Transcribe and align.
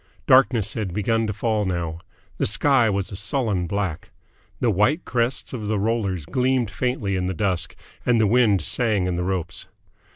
Darkness 0.25 0.73
had 0.73 0.95
begun 0.95 1.27
to 1.27 1.31
fall 1.31 1.63
now. 1.63 1.99
The 2.39 2.47
sky 2.47 2.89
was 2.89 3.11
a 3.11 3.15
sullen 3.15 3.67
black. 3.67 4.09
The 4.59 4.71
white 4.71 5.05
crests 5.05 5.53
of 5.53 5.67
the 5.67 5.77
rollers 5.77 6.25
gleamed 6.25 6.71
faintly 6.71 7.15
in 7.15 7.27
the 7.27 7.35
dusk, 7.35 7.75
and 8.03 8.19
the 8.19 8.25
wind 8.25 8.63
sang 8.63 9.05
in 9.05 9.15
the 9.15 9.23
ropes. 9.23 9.67